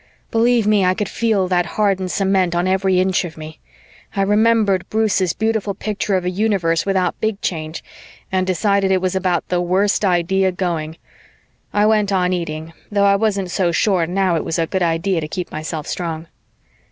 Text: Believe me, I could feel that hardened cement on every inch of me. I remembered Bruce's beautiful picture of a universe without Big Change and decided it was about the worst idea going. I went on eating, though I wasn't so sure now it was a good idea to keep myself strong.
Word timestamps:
Believe 0.31 0.65
me, 0.65 0.83
I 0.83 0.95
could 0.95 1.07
feel 1.07 1.47
that 1.49 1.67
hardened 1.77 2.09
cement 2.09 2.55
on 2.55 2.67
every 2.67 2.99
inch 2.99 3.23
of 3.23 3.37
me. 3.37 3.59
I 4.15 4.23
remembered 4.23 4.89
Bruce's 4.89 5.33
beautiful 5.33 5.75
picture 5.75 6.15
of 6.15 6.25
a 6.25 6.31
universe 6.31 6.87
without 6.87 7.21
Big 7.21 7.39
Change 7.41 7.83
and 8.31 8.47
decided 8.47 8.89
it 8.89 8.99
was 8.99 9.15
about 9.15 9.47
the 9.49 9.61
worst 9.61 10.03
idea 10.03 10.51
going. 10.51 10.97
I 11.71 11.85
went 11.85 12.11
on 12.11 12.33
eating, 12.33 12.73
though 12.91 13.05
I 13.05 13.15
wasn't 13.15 13.51
so 13.51 13.71
sure 13.71 14.07
now 14.07 14.35
it 14.35 14.43
was 14.43 14.57
a 14.57 14.65
good 14.65 14.81
idea 14.81 15.21
to 15.21 15.27
keep 15.27 15.51
myself 15.51 15.85
strong. 15.85 16.25